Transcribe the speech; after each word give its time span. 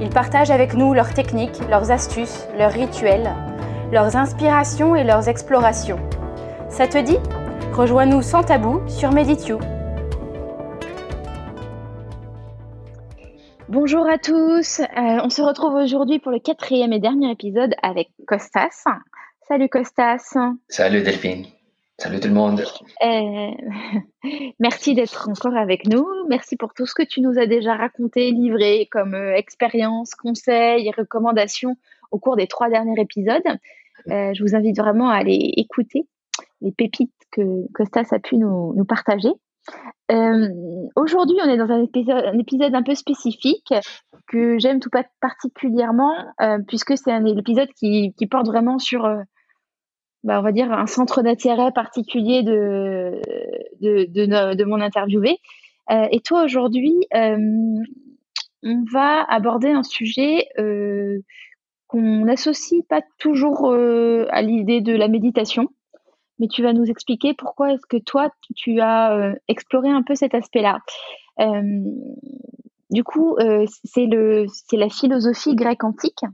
Ils 0.00 0.10
partagent 0.10 0.50
avec 0.50 0.74
nous 0.74 0.92
leurs 0.92 1.14
techniques, 1.14 1.60
leurs 1.70 1.90
astuces, 1.90 2.46
leurs 2.58 2.72
rituels, 2.72 3.32
leurs 3.92 4.16
inspirations 4.16 4.96
et 4.96 5.04
leurs 5.04 5.28
explorations. 5.28 5.98
Ça 6.68 6.88
te 6.88 6.98
dit? 6.98 7.18
Rejoins-nous 7.72 8.22
sans 8.22 8.42
tabou 8.42 8.80
sur 8.88 9.12
Meditio. 9.12 9.58
Bonjour 13.68 14.06
à 14.06 14.18
tous, 14.18 14.80
euh, 14.80 14.84
on 14.96 15.30
se 15.30 15.42
retrouve 15.42 15.74
aujourd'hui 15.74 16.18
pour 16.18 16.30
le 16.30 16.38
quatrième 16.38 16.92
et 16.92 17.00
dernier 17.00 17.30
épisode 17.30 17.74
avec 17.82 18.10
Costas. 18.26 18.84
Salut 19.48 19.68
Costas. 19.68 20.36
Salut 20.68 21.02
Delphine. 21.02 21.46
Salut 21.98 22.18
tout 22.18 22.28
le 22.28 22.34
monde. 22.34 22.64
Euh, 23.04 23.50
merci 24.58 24.94
d'être 24.94 25.28
encore 25.28 25.56
avec 25.56 25.86
nous. 25.86 26.04
Merci 26.28 26.56
pour 26.56 26.74
tout 26.74 26.86
ce 26.86 26.94
que 26.94 27.04
tu 27.04 27.20
nous 27.20 27.38
as 27.38 27.46
déjà 27.46 27.76
raconté, 27.76 28.32
livré 28.32 28.88
comme 28.90 29.14
euh, 29.14 29.36
expérience, 29.36 30.14
conseils 30.16 30.88
et 30.88 30.90
recommandations 30.90 31.76
au 32.10 32.18
cours 32.18 32.36
des 32.36 32.48
trois 32.48 32.68
derniers 32.68 33.00
épisodes. 33.00 33.46
Euh, 34.10 34.34
je 34.34 34.42
vous 34.42 34.56
invite 34.56 34.76
vraiment 34.76 35.08
à 35.08 35.14
aller 35.14 35.52
écouter 35.56 36.02
les 36.62 36.72
pépites 36.72 37.14
que 37.30 37.42
Costas 37.72 38.08
a 38.10 38.18
pu 38.18 38.38
nous, 38.38 38.84
partager. 38.84 39.30
Aujourd'hui, 40.96 41.36
on 41.42 41.48
est 41.48 41.56
dans 41.56 41.70
un 41.70 41.82
épisode, 42.38 42.74
un 42.74 42.82
peu 42.82 42.94
spécifique 42.94 43.72
que 44.26 44.58
j'aime 44.58 44.80
tout 44.80 44.90
particulièrement 45.20 46.12
puisque 46.66 46.98
c'est 46.98 47.12
un 47.12 47.24
épisode 47.24 47.68
qui, 47.78 48.12
porte 48.30 48.46
vraiment 48.46 48.78
sur 48.78 49.06
bah, 50.24 50.40
on 50.40 50.42
va 50.42 50.52
dire, 50.52 50.72
un 50.72 50.86
centre 50.86 51.20
d'intérêt 51.22 51.70
particulier 51.70 52.42
de, 52.42 53.20
mon 54.64 54.80
interviewé. 54.80 55.38
Euh, 55.90 56.08
et 56.10 56.20
toi, 56.20 56.44
aujourd'hui, 56.44 56.94
euh, 57.14 57.36
on 58.62 58.84
va 58.90 59.22
aborder 59.24 59.68
un 59.68 59.82
sujet 59.82 60.48
euh, 60.58 61.18
qu'on 61.88 62.24
n'associe 62.24 62.82
pas 62.88 63.02
toujours 63.18 63.70
à 63.70 64.40
l'idée 64.40 64.80
de 64.80 64.96
la 64.96 65.08
méditation, 65.08 65.68
mais 66.38 66.48
tu 66.48 66.62
vas 66.62 66.72
nous 66.72 66.90
expliquer 66.90 67.34
pourquoi 67.34 67.74
est-ce 67.74 67.86
que 67.86 67.98
toi, 67.98 68.30
tu 68.56 68.80
as 68.80 69.34
exploré 69.46 69.90
un 69.90 70.02
peu 70.02 70.14
cet 70.14 70.34
aspect-là. 70.34 70.78
du 72.90 73.04
coup, 73.04 73.36
c'est 73.84 74.06
la 74.06 74.88
philosophie 74.88 75.54
grecque 75.54 75.84
antique 75.84 76.24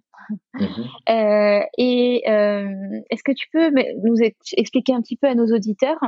Mhm. 0.54 0.68
Euh, 1.08 1.60
et 1.76 2.22
euh, 2.28 2.68
est-ce 3.10 3.22
que 3.24 3.32
tu 3.32 3.48
peux 3.52 3.70
nous 4.04 4.16
expliquer 4.56 4.94
un 4.94 5.00
petit 5.00 5.16
peu 5.16 5.26
à 5.26 5.34
nos 5.34 5.46
auditeurs 5.46 5.98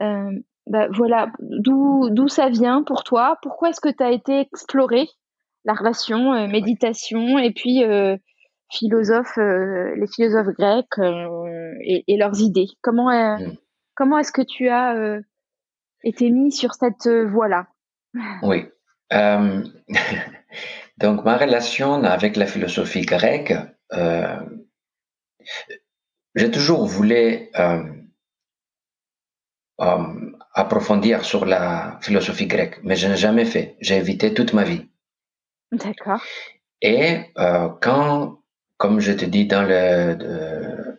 euh, 0.00 0.30
bah, 0.66 0.88
voilà, 0.92 1.30
d'où 1.40 2.28
ça 2.28 2.48
vient 2.48 2.82
pour 2.82 3.04
toi? 3.04 3.36
Pourquoi 3.42 3.70
est-ce 3.70 3.80
que 3.80 3.90
tu 3.90 4.02
as 4.02 4.12
été 4.12 4.40
explorer 4.40 5.08
la 5.64 5.74
relation 5.74 6.48
méditation 6.48 7.38
et 7.38 7.50
puis 7.52 7.82
philosophe, 8.70 9.36
les 9.36 10.06
philosophes 10.06 10.54
grecs 10.56 10.98
et, 11.82 12.16
leurs 12.16 12.40
idées? 12.40 12.68
Comment, 12.82 13.38
mhm. 13.38 13.56
comment 13.94 14.18
est-ce 14.18 14.32
que 14.32 14.42
tu 14.42 14.68
as 14.68 15.18
été 16.04 16.30
mis 16.30 16.52
sur 16.52 16.74
cette 16.74 17.08
voie-là? 17.08 17.66
Oui. 18.42 18.66
Donc, 20.98 21.24
ma 21.24 21.36
relation 21.36 22.04
avec 22.04 22.36
la 22.36 22.46
philosophie 22.46 23.02
grecque, 23.02 23.54
euh, 23.92 24.40
j'ai 26.34 26.50
toujours 26.50 26.86
voulu 26.86 27.48
euh, 27.58 27.84
euh, 29.80 30.32
approfondir 30.54 31.24
sur 31.24 31.46
la 31.46 31.98
philosophie 32.02 32.46
grecque, 32.46 32.80
mais 32.82 32.96
je 32.96 33.08
n'ai 33.08 33.16
jamais 33.16 33.46
fait. 33.46 33.76
J'ai 33.80 33.96
évité 33.96 34.34
toute 34.34 34.52
ma 34.52 34.64
vie. 34.64 34.88
D'accord. 35.72 36.22
Et 36.82 37.32
quand, 37.80 38.40
comme 38.76 39.00
je 39.00 39.12
te 39.12 39.24
dis 39.24 39.46
dans 39.46 39.62
le, 39.62 40.89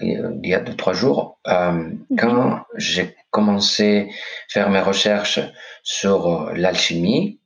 il 0.00 0.40
y 0.44 0.54
a 0.54 0.60
deux 0.60 0.74
trois 0.74 0.92
jours, 0.92 1.38
mhm. 1.46 1.98
quand 2.18 2.60
j'ai 2.76 3.16
commencé 3.30 4.08
à 4.10 4.52
faire 4.52 4.70
mes 4.70 4.80
recherches 4.80 5.40
sur 5.82 6.52
l'alchimie, 6.54 7.40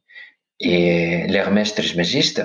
et 0.61 1.27
l'Hermès 1.27 1.75
Trismégiste. 1.75 2.43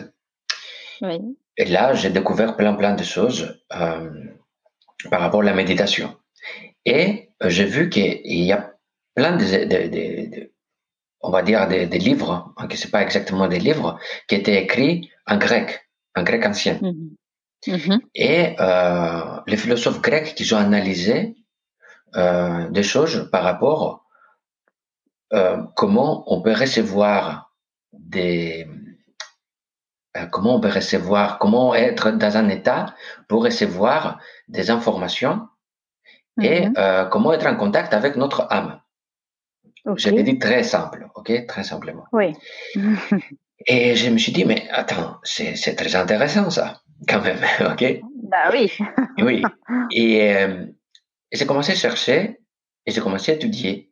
Oui. 1.02 1.20
Et 1.58 1.66
là, 1.66 1.94
j'ai 1.94 2.10
découvert 2.10 2.56
plein, 2.56 2.74
plein 2.74 2.96
de 2.96 3.04
choses 3.04 3.62
euh, 3.74 4.10
par 5.10 5.20
rapport 5.22 5.42
à 5.42 5.46
la 5.46 5.54
méditation. 5.54 6.16
Et 6.86 7.30
euh, 7.44 7.50
j'ai 7.50 7.66
vu 7.66 7.90
qu'il 7.90 8.22
y 8.26 8.52
a 8.52 8.74
plein 9.14 9.36
de, 9.36 9.44
de, 9.44 9.88
de, 9.88 10.52
on 11.22 11.30
va 11.30 11.42
dire, 11.42 11.68
des, 11.68 11.86
livres, 11.86 12.54
hein, 12.58 12.68
que 12.68 12.78
c'est 12.78 12.92
pas 12.92 13.02
exactement 13.02 13.48
des 13.48 13.60
livres, 13.60 14.00
qui 14.28 14.36
étaient 14.36 14.62
écrits 14.64 15.10
en 15.28 15.38
grec, 15.38 15.88
en 16.16 16.24
grec 16.24 16.46
ancien. 16.46 16.76
Mm-hmm. 16.76 17.10
Mm-hmm. 17.68 18.00
Et 18.16 18.56
euh, 18.60 19.42
les 19.48 19.58
philosophes 19.58 20.02
grecs 20.02 20.36
qui 20.36 20.54
ont 20.54 20.58
analysé 20.58 21.36
euh, 22.16 22.70
des 22.70 22.84
choses 22.84 23.30
par 23.30 23.44
rapport 23.44 24.06
euh, 25.34 25.58
comment 25.76 26.24
on 26.32 26.42
peut 26.42 26.54
recevoir 26.54 27.52
des 27.92 28.68
euh, 30.16 30.26
comment 30.28 30.56
on 30.56 30.62
peut 30.62 30.70
recevoir, 30.70 31.40
comment 31.40 31.76
être 31.76 32.12
dans 32.12 32.38
un 32.38 32.48
état 32.48 32.96
pour 33.28 33.44
recevoir 33.44 34.20
des 34.48 34.72
informations 34.72 35.48
et 36.42 36.68
mm-hmm. 36.68 37.10
comment 37.10 37.34
être 37.34 37.48
en 37.48 37.56
contact 37.56 37.94
avec 37.94 38.16
notre 38.16 38.48
âme. 38.50 38.80
Je 39.96 40.10
l'ai 40.10 40.24
dit 40.24 40.40
très 40.40 40.64
simple, 40.64 41.10
ok, 41.16 41.46
très 41.48 41.64
simplement. 41.64 42.06
Oui. 42.12 42.34
et 43.68 43.96
je 43.96 44.10
me 44.10 44.18
suis 44.18 44.32
dit, 44.32 44.46
mais 44.46 44.68
attends, 44.72 45.18
c'est 45.24 45.76
très 45.76 45.96
intéressant 45.96 46.50
ça, 46.50 46.82
quand 47.08 47.22
même, 47.22 47.40
ok? 47.72 48.02
Bah 48.30 48.50
oui. 48.52 48.72
oui. 49.20 49.44
Et, 49.92 50.34
euh, 50.34 50.66
j'ai 51.32 51.46
commencé 51.46 51.74
à 51.74 51.76
chercher 51.76 52.40
et 52.86 52.92
j'ai 52.92 53.02
commencé 53.02 53.32
à 53.32 53.36
étudier 53.36 53.92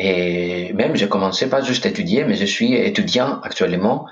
et 0.00 0.72
même, 0.74 0.94
j'ai 0.94 1.08
commencé 1.08 1.50
pas 1.50 1.60
juste 1.60 1.84
à 1.84 1.88
étudier, 1.88 2.24
mais 2.24 2.36
je 2.36 2.44
suis 2.44 2.74
étudiant 2.74 3.40
actuellement 3.40 4.06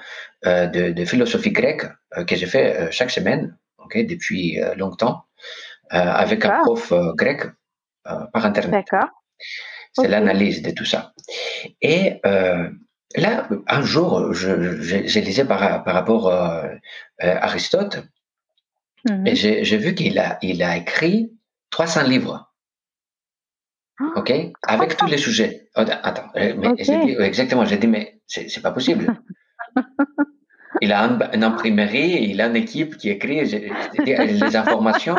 euh, 0.45 0.67
de, 0.67 0.91
de, 0.91 1.05
philosophie 1.05 1.53
grecque 1.53 1.85
euh, 2.17 2.25
que 2.25 2.35
j'ai 2.35 2.47
fait 2.47 2.91
chaque 2.91 3.13
semaine, 3.13 3.57
ok, 3.79 4.05
depuis 4.05 4.59
longtemps, 4.77 5.27
avec 5.91 6.45
un 6.45 6.63
prof 6.65 6.93
grec 7.15 7.43
par 8.03 8.45
internet. 8.45 8.73
D'accord. 8.73 9.11
C'est 9.93 10.09
l'analyse 10.09 10.61
de 10.63 10.73
tout 10.73 10.85
ça. 10.85 11.13
Et 11.81 12.21
là, 13.15 13.49
un 13.69 13.83
jour, 13.83 14.33
je, 14.35 14.81
je, 14.81 15.07
je 15.07 15.21
lisais 15.21 15.45
par, 15.45 15.85
par 15.85 15.95
rapport 15.95 16.33
à 16.33 16.71
Aristote, 17.21 18.05
mm-hmm. 19.07 19.29
et 19.29 19.65
j'ai 19.65 19.77
vu 19.77 19.95
qu'il 19.95 20.19
a, 20.19 20.39
il 20.43 20.63
a 20.63 20.77
écrit 20.77 21.33
300 21.71 22.05
livres. 22.05 22.53
Ah, 23.99 24.13
OK? 24.17 24.33
Avec 24.67 24.97
tous 24.97 25.07
les 25.07 25.17
sujets. 25.17 25.69
Oh, 25.77 25.81
attends, 26.03 26.29
euh, 26.37 26.55
mais 26.57 26.75
dit, 26.75 27.17
exactement, 27.19 27.65
j'ai 27.65 27.79
dit, 27.79 27.87
mais 27.87 28.21
c'est 28.27 28.63
pas 28.63 28.73
possible. 28.73 29.21
il 30.83 30.93
a 30.93 31.03
une 31.33 31.45
imprimerie, 31.45 32.25
il 32.25 32.41
a 32.41 32.47
une 32.47 32.57
équipe 32.57 32.97
qui 32.97 33.11
écrit 33.11 33.43
les 33.45 34.57
informations. 34.57 35.17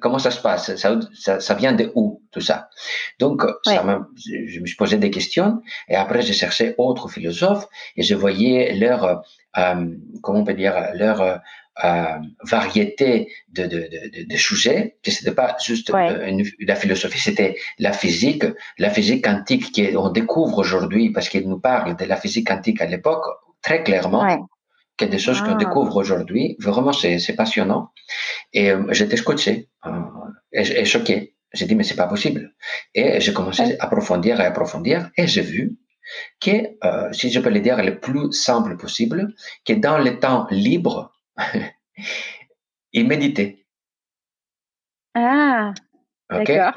Comment 0.00 0.18
ça 0.18 0.30
se 0.30 0.40
passe? 0.40 0.74
Ça, 0.76 0.98
ça, 1.14 1.40
ça, 1.40 1.54
vient 1.54 1.72
de 1.72 1.92
où 1.94 2.22
tout 2.32 2.40
ça? 2.40 2.68
Donc, 3.18 3.42
ça 3.64 3.82
je 4.16 4.60
me 4.60 4.66
suis 4.66 4.76
posé 4.76 4.96
des 4.96 5.10
questions 5.10 5.62
et 5.88 5.96
après 5.96 6.22
j'ai 6.22 6.32
cherché 6.32 6.74
autres 6.78 7.08
philosophes 7.08 7.66
et 7.96 8.02
je 8.02 8.14
voyais 8.14 8.74
leur, 8.74 9.22
euh, 9.56 9.86
comment 10.22 10.40
on 10.40 10.44
peut 10.44 10.54
dire, 10.54 10.74
leur 10.94 11.40
euh, 11.82 12.18
variété 12.44 13.32
de, 13.52 13.66
de, 13.66 13.88
de, 13.90 14.28
de 14.28 14.36
sujets, 14.36 14.96
que 15.02 15.10
c'était 15.10 15.34
pas 15.34 15.56
juste 15.60 15.90
euh, 15.90 16.42
la 16.60 16.76
philosophie, 16.76 17.18
c'était 17.18 17.56
la 17.80 17.92
physique, 17.92 18.44
la 18.78 18.90
physique 18.90 19.24
quantique 19.24 19.74
qu'on 19.74 20.10
découvre 20.10 20.58
aujourd'hui 20.58 21.10
parce 21.10 21.28
qu'il 21.28 21.48
nous 21.48 21.58
parle 21.58 21.96
de 21.96 22.04
la 22.04 22.16
physique 22.16 22.46
quantique 22.46 22.80
à 22.80 22.86
l'époque, 22.86 23.24
très 23.60 23.82
clairement. 23.82 24.22
Ouais. 24.22 24.38
Que 24.96 25.04
des 25.06 25.18
choses 25.18 25.40
qu'on 25.40 25.54
ah. 25.54 25.56
découvre 25.56 25.96
aujourd'hui, 25.96 26.54
vraiment 26.60 26.92
c'est 26.92 27.34
passionnant. 27.36 27.90
Et 28.52 28.70
euh, 28.70 28.84
j'étais 28.92 29.16
scotché 29.16 29.52
euh, 29.52 29.73
et, 30.52 30.60
et, 30.60 30.84
choqué. 30.84 31.34
J'ai 31.52 31.66
dit 31.66 31.74
mais 31.76 31.84
c'est 31.84 31.96
pas 31.96 32.08
possible. 32.08 32.54
Et 32.94 33.20
j'ai 33.20 33.32
commencé 33.32 33.76
à 33.78 33.84
approfondir 33.84 34.40
et 34.40 34.44
approfondir 34.44 35.10
et 35.16 35.26
j'ai 35.26 35.42
vu 35.42 35.78
que, 36.40 36.50
euh, 36.84 37.12
si 37.12 37.30
je 37.30 37.40
peux 37.40 37.50
le 37.50 37.60
dire 37.60 37.82
le 37.82 37.98
plus 37.98 38.32
simple 38.32 38.76
possible, 38.76 39.34
que 39.64 39.72
dans 39.72 39.98
le 39.98 40.18
temps 40.18 40.46
libre, 40.50 41.12
il 42.92 43.06
méditait. 43.06 43.66
Ah, 45.14 45.72
d'accord. 46.30 46.74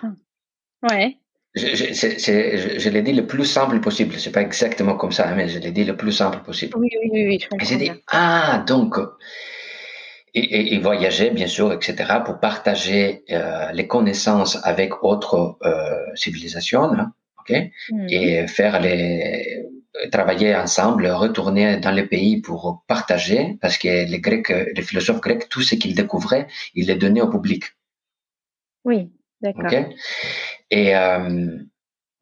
Ouais. 0.89 1.18
Je, 1.56 1.75
je, 1.75 2.80
je, 2.80 2.89
l'ai 2.89 3.01
dit 3.01 3.13
le 3.13 3.25
plus 3.25 3.45
simple 3.45 3.80
possible. 3.80 4.19
C'est 4.19 4.31
pas 4.31 4.44
exactement 4.44 4.95
comme 4.95 5.12
ça, 5.12 5.33
mais 5.33 5.50
je 5.50 5.57
l'ai 5.57 5.71
dit 5.71 5.86
le 5.86 5.98
plus 5.98 6.12
simple 6.12 6.39
possible. 6.44 6.77
Oui, 6.77 6.89
oui, 7.01 7.09
oui, 7.25 7.39
je 7.42 7.50
comprends. 7.50 7.65
Et 7.65 7.68
j'ai 7.68 7.77
dit, 7.77 7.92
ah, 8.12 8.63
donc, 8.68 8.98
et, 10.37 10.73
et, 10.75 10.79
voyager, 10.79 11.29
bien 11.29 11.47
sûr, 11.47 11.73
etc., 11.73 12.19
pour 12.25 12.39
partager 12.39 13.23
euh, 13.31 13.71
les 13.71 13.87
connaissances 13.87 14.59
avec 14.63 15.03
autres 15.03 15.57
euh, 15.63 16.15
civilisations, 16.15 16.83
hein, 16.83 17.13
ok, 17.39 17.55
mhm. 17.91 18.07
et 18.09 18.47
faire 18.47 18.79
les 18.79 19.65
travailler 20.11 20.55
ensemble, 20.55 21.07
retourner 21.07 21.77
dans 21.77 21.91
les 21.91 22.05
pays 22.05 22.39
pour 22.39 22.83
partager, 22.87 23.57
parce 23.61 23.77
que 23.79 23.87
les 23.87 24.19
Grecs, 24.19 24.49
les 24.49 24.81
philosophes 24.83 25.21
grecs, 25.21 25.49
tout 25.49 25.61
ce 25.61 25.73
qu'ils 25.73 25.95
découvraient, 25.95 26.47
ils 26.75 26.85
les 26.85 26.95
donnaient 26.95 27.21
au 27.21 27.29
public. 27.29 27.63
Oui, 28.85 29.09
d'accord. 29.41 29.71
Et 30.69 30.95
euh, 30.95 31.57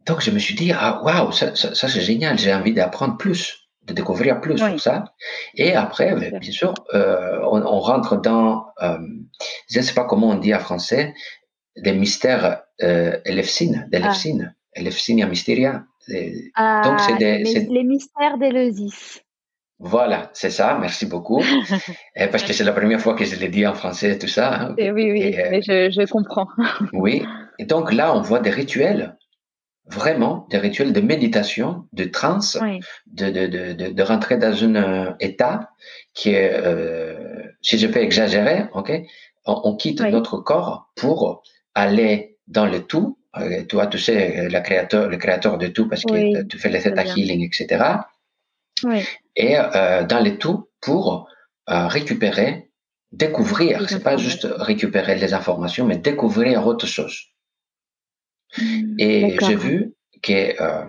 donc 0.05 0.21
je 0.21 0.31
me 0.31 0.39
suis 0.39 0.55
dit 0.55 0.71
ah 0.71 1.01
waouh 1.03 1.31
ça, 1.31 1.55
ça, 1.55 1.75
ça 1.75 1.89
c'est 1.89 2.01
génial, 2.01 2.37
j'ai 2.37 2.53
envie 2.53 2.73
d'apprendre 2.73 3.17
plus 3.17 3.64
de 3.85 3.93
découvrir 3.93 4.41
plus 4.41 4.57
sur 4.57 4.79
ça. 4.79 5.13
Et 5.55 5.73
après, 5.73 6.15
bien 6.15 6.51
sûr, 6.51 6.73
euh, 6.93 7.39
on, 7.43 7.61
on, 7.61 7.79
rentre 7.79 8.19
dans, 8.19 8.65
euh, 8.81 8.97
je 9.69 9.79
ne 9.79 9.83
sais 9.83 9.93
pas 9.93 10.05
comment 10.05 10.29
on 10.29 10.35
dit 10.35 10.53
en 10.53 10.59
français, 10.59 11.13
des 11.75 11.93
mystères 11.93 12.63
euh, 12.81 13.17
Elefsine, 13.25 13.87
d'Elefsine, 13.91 14.53
ah. 14.55 14.79
Elefsinia 14.79 15.27
Mysteria. 15.27 15.83
Ah, 16.55 16.81
Donc, 16.83 16.99
c'est 16.99 17.17
des, 17.17 17.37
les, 17.43 17.83
mystères 17.83 18.37
d'Eleusis. 18.37 19.21
Voilà, 19.79 20.29
c'est 20.33 20.51
ça, 20.51 20.77
merci 20.79 21.05
beaucoup. 21.05 21.41
et 22.15 22.27
parce 22.27 22.43
que 22.43 22.53
c'est 22.53 22.63
la 22.63 22.71
première 22.73 23.01
fois 23.01 23.15
que 23.15 23.25
je 23.25 23.35
l'ai 23.35 23.49
dit 23.49 23.65
en 23.65 23.73
français, 23.73 24.17
tout 24.17 24.27
ça. 24.27 24.53
Hein. 24.53 24.75
oui, 24.77 24.91
oui, 24.91 25.35
euh, 25.37 25.47
mais 25.51 25.61
je, 25.61 25.89
je 25.89 26.09
comprends. 26.09 26.47
oui, 26.93 27.23
et 27.59 27.65
donc 27.65 27.91
là, 27.91 28.15
on 28.15 28.21
voit 28.21 28.39
des 28.39 28.51
rituels 28.51 29.17
vraiment 29.87 30.47
des 30.49 30.57
rituels 30.57 30.93
de 30.93 31.01
méditation, 31.01 31.87
de 31.93 32.05
trance, 32.05 32.57
de, 33.07 33.29
de, 33.29 33.73
de, 33.73 33.91
de, 33.91 34.03
rentrer 34.03 34.37
dans 34.37 34.63
un 34.63 34.75
euh, 34.75 35.11
état 35.19 35.69
qui 36.13 36.31
est, 36.31 36.53
euh, 36.53 37.43
si 37.61 37.77
je 37.77 37.87
peux 37.87 37.99
exagérer, 37.99 38.65
ok, 38.73 38.91
on, 39.45 39.75
quitte 39.75 40.01
notre 40.01 40.37
corps 40.37 40.91
pour 40.95 41.43
aller 41.75 42.37
dans 42.47 42.65
le 42.65 42.81
tout. 42.81 43.19
Euh, 43.37 43.63
toi, 43.65 43.85
tu 43.87 43.99
sais, 43.99 44.47
le 44.49 44.59
créateur, 44.61 45.07
le 45.07 45.17
créateur 45.17 45.57
de 45.57 45.67
tout, 45.67 45.87
parce 45.87 46.03
que 46.03 46.43
tu 46.43 46.57
fais 46.57 46.69
les 46.69 46.81
theta 46.81 47.03
healing, 47.03 47.45
etc. 47.45 47.85
Et 49.35 49.57
euh, 49.57 50.03
dans 50.03 50.23
le 50.23 50.37
tout 50.37 50.69
pour 50.81 51.29
récupérer, 51.67 52.69
découvrir. 53.11 53.87
C'est 53.89 54.03
pas 54.03 54.17
juste 54.17 54.47
récupérer 54.51 55.15
les 55.15 55.33
informations, 55.33 55.85
mais 55.85 55.97
découvrir 55.97 56.65
autre 56.65 56.87
chose. 56.87 57.34
Et 58.99 59.37
j'ai 59.41 59.55
vu 59.55 59.95
que 60.21 60.61
euh, 60.61 60.85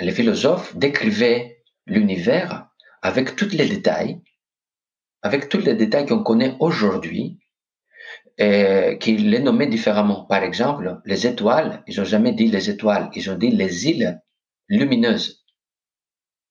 les 0.00 0.12
philosophes 0.12 0.76
décrivaient 0.76 1.62
l'univers 1.86 2.68
avec 3.02 3.36
tous 3.36 3.50
les 3.50 3.68
détails, 3.68 4.20
avec 5.22 5.48
tous 5.48 5.58
les 5.58 5.74
détails 5.74 6.06
qu'on 6.06 6.22
connaît 6.22 6.56
aujourd'hui, 6.60 7.38
et 8.38 8.96
qu'ils 9.00 9.30
les 9.30 9.40
nommaient 9.40 9.66
différemment. 9.68 10.24
Par 10.24 10.42
exemple, 10.42 11.00
les 11.04 11.26
étoiles, 11.26 11.82
ils 11.86 11.98
n'ont 11.98 12.04
jamais 12.04 12.32
dit 12.32 12.48
les 12.48 12.68
étoiles, 12.68 13.10
ils 13.14 13.30
ont 13.30 13.36
dit 13.36 13.50
les 13.50 13.88
îles 13.88 14.20
lumineuses. 14.68 15.44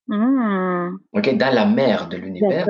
Hmm. 0.08 0.98
dans 1.14 1.54
la 1.54 1.66
mer 1.66 2.10
de 2.10 2.18
l'univers, 2.18 2.68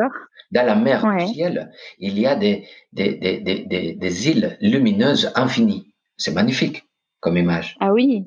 dans 0.52 0.66
la 0.66 0.76
mer 0.76 1.04
du 1.18 1.28
ciel, 1.34 1.72
il 1.98 2.20
y 2.20 2.28
a 2.28 2.36
des, 2.36 2.68
des, 2.92 3.16
des, 3.16 3.40
des, 3.40 3.94
des 3.96 4.30
îles 4.30 4.58
lumineuses 4.62 5.32
infinies. 5.36 5.94
C'est 6.16 6.32
magnifique 6.32 6.84
comme 7.24 7.38
image. 7.38 7.78
Ah 7.80 7.94
oui. 7.94 8.26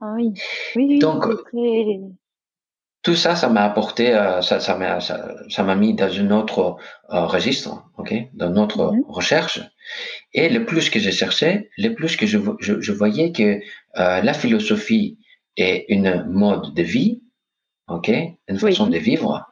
Ah 0.00 0.14
oui. 0.16 0.32
oui, 0.76 0.98
Donc, 0.98 1.26
tout 3.02 3.16
ça, 3.16 3.34
ça 3.34 3.48
m'a 3.48 3.64
apporté, 3.64 4.14
euh, 4.14 4.40
ça, 4.42 4.60
ça 4.60 4.76
m'a, 4.76 5.00
ça, 5.00 5.62
m'a 5.62 5.74
mis 5.74 5.94
dans 5.94 6.10
un 6.18 6.30
autre 6.30 6.76
euh, 7.10 7.26
registre, 7.26 7.84
ok, 7.98 8.14
dans 8.32 8.50
notre 8.50 8.92
mhm. 8.92 9.04
recherche. 9.08 9.60
Et 10.32 10.48
le 10.48 10.64
plus 10.64 10.88
que 10.88 10.98
j'ai 11.00 11.12
cherché, 11.12 11.68
le 11.76 11.90
plus 11.90 12.16
que 12.16 12.26
je, 12.26 12.38
je, 12.60 12.80
je 12.80 12.92
voyais 12.92 13.32
que 13.32 13.60
euh, 13.98 14.22
la 14.22 14.32
philosophie 14.32 15.18
est 15.56 15.84
une 15.88 16.24
mode 16.28 16.74
de 16.74 16.82
vie, 16.82 17.22
ok, 17.88 18.10
une 18.48 18.58
façon 18.58 18.86
de 18.86 18.98
vivre, 18.98 19.44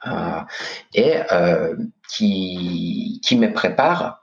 et 0.94 1.14
qui, 2.08 3.20
qui 3.22 3.36
me 3.36 3.52
prépare 3.52 4.19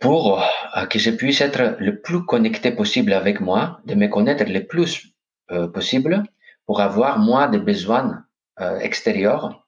pour 0.00 0.42
euh, 0.42 0.86
que 0.86 0.98
je 0.98 1.10
puisse 1.10 1.40
être 1.40 1.76
le 1.78 2.00
plus 2.00 2.24
connecté 2.24 2.72
possible 2.72 3.12
avec 3.12 3.40
moi, 3.40 3.80
de 3.84 3.94
me 3.94 4.08
connaître 4.08 4.44
le 4.44 4.66
plus 4.66 5.08
euh, 5.52 5.68
possible 5.68 6.24
pour 6.66 6.80
avoir 6.80 7.18
moins 7.18 7.48
de 7.48 7.58
besoins 7.58 8.24
euh, 8.60 8.78
extérieurs. 8.78 9.66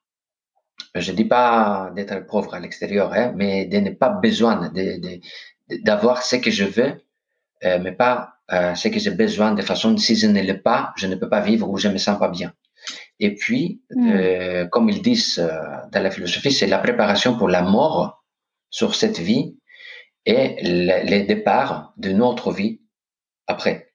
Je 0.94 1.12
dis 1.12 1.25
pas 1.25 1.90
d'être 1.96 2.26
pauvre 2.26 2.55
à 2.55 2.61
l'extérieur, 2.61 3.12
hein, 3.12 3.32
mais 3.34 3.67
de 3.67 3.79
ne 3.79 3.90
pas 3.90 4.11
besoin 4.11 4.70
d'avoir 5.84 6.19
de, 6.19 6.23
ce 6.23 6.37
que 6.37 6.50
je 6.50 6.64
veux, 6.64 6.93
euh, 7.64 7.79
mais 7.82 7.93
pas 7.93 8.34
euh, 8.52 8.75
ce 8.75 8.88
que 8.88 8.99
j'ai 8.99 9.11
besoin 9.11 9.52
de 9.52 9.62
façon 9.62 9.96
si 9.96 10.14
je 10.14 10.26
ne 10.26 10.40
l'ai 10.40 10.55
pas, 10.55 10.93
je 10.96 11.06
ne 11.06 11.14
peux 11.14 11.29
pas 11.29 11.40
vivre 11.40 11.69
ou 11.70 11.76
je 11.79 11.88
me 11.88 11.99
sens 11.99 12.19
pas 12.19 12.29
bien. 12.29 12.52
Et 13.19 13.34
puis, 13.34 13.82
mmh. 13.90 14.69
comme 14.70 14.88
ils 14.88 15.02
disent 15.02 15.38
dans 15.93 16.02
la 16.02 16.11
philosophie, 16.11 16.52
c'est 16.52 16.67
la 16.67 16.79
préparation 16.79 17.37
pour 17.37 17.49
la 17.49 17.62
mort 17.62 18.25
sur 18.70 18.94
cette 18.94 19.19
vie 19.19 19.56
et 20.26 20.56
les 20.62 21.22
départs 21.24 21.92
de 21.96 22.12
notre 22.12 22.52
vie 22.52 22.80
après. 23.46 23.92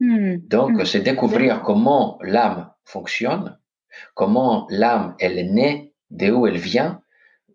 Hmm. 0.00 0.36
Donc, 0.38 0.72
hmm. 0.72 0.84
c'est 0.84 1.00
découvrir 1.00 1.62
comment 1.62 2.18
l'âme 2.22 2.72
fonctionne, 2.84 3.58
comment 4.14 4.66
l'âme 4.70 5.14
elle 5.18 5.38
est 5.38 5.50
née, 5.50 5.94
d'où 6.10 6.46
elle 6.46 6.58
vient, 6.58 7.02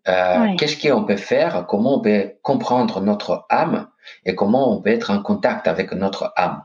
euh, 0.08 0.56
qu'est-ce 0.56 0.80
qu'on 0.80 1.04
peut 1.04 1.16
faire, 1.16 1.66
comment 1.66 1.98
on 1.98 2.00
peut 2.00 2.32
comprendre 2.42 3.00
notre 3.00 3.46
âme 3.50 3.88
et 4.24 4.34
comment 4.34 4.72
on 4.72 4.80
peut 4.80 4.90
être 4.90 5.10
en 5.10 5.22
contact 5.22 5.68
avec 5.68 5.92
notre 5.92 6.32
âme. 6.36 6.64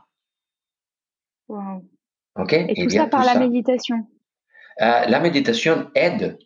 Ok? 1.48 2.52
Et 2.52 2.74
tout 2.84 2.90
ça 2.90 3.06
par 3.06 3.24
la 3.24 3.38
méditation. 3.38 4.06
Euh, 4.80 5.06
la 5.06 5.20
méditation 5.20 5.90
aide 5.94 6.38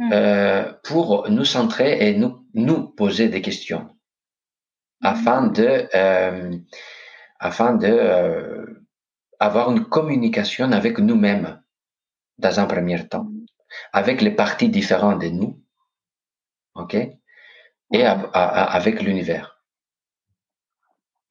Euh, 0.00 0.72
pour 0.84 1.28
nous 1.28 1.44
centrer 1.44 2.08
et 2.08 2.16
nous, 2.16 2.46
nous 2.54 2.88
poser 2.88 3.28
des 3.28 3.42
questions 3.42 3.94
afin 5.02 5.42
hmm. 5.42 5.52
de, 5.52 5.88
euh, 5.94 6.58
afin 7.38 7.74
de 7.74 7.88
euh, 7.88 8.66
avoir 9.38 9.70
une 9.70 9.84
communication 9.84 10.72
avec 10.72 10.98
nous-mêmes 10.98 11.62
dans 12.38 12.58
un 12.58 12.64
premier 12.64 13.06
temps, 13.06 13.24
hmm. 13.24 13.44
avec 13.92 14.22
les 14.22 14.30
parties 14.30 14.70
différentes 14.70 15.20
de 15.20 15.28
nous, 15.28 15.62
ok, 16.74 16.94
et 16.94 18.04
avec 18.04 19.02
l'univers. 19.02 19.62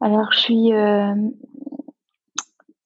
Alors, 0.01 0.31
je 0.31 0.39
suis, 0.39 0.71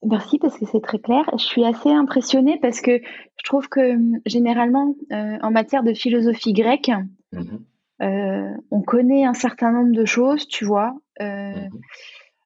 Merci 0.06 0.38
parce 0.38 0.58
que 0.58 0.66
c'est 0.66 0.82
très 0.82 1.00
clair. 1.00 1.24
Je 1.34 1.44
suis 1.44 1.66
assez 1.66 1.90
impressionnée 1.90 2.60
parce 2.62 2.80
que 2.80 3.00
je 3.02 3.44
trouve 3.44 3.68
que 3.70 3.98
généralement, 4.26 4.96
euh, 5.12 5.38
en 5.42 5.52
matière 5.52 5.84
de 5.84 5.94
philosophie 5.94 6.54
grecque, 6.54 6.92
mmh 7.34 7.58
euh, 8.02 8.52
on 8.72 8.82
connaît 8.82 9.24
un 9.24 9.34
certain 9.34 9.72
nombre 9.72 9.96
de 9.96 10.04
choses, 10.04 10.50
tu 10.50 10.66
vois. 10.66 10.98
Euh, 11.22 11.54
mmh 11.56 11.70